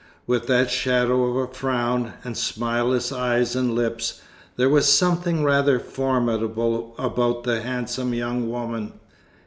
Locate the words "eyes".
3.11-3.55